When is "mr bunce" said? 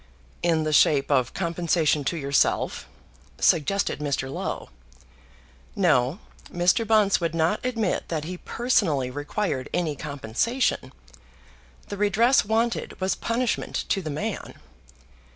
6.51-7.21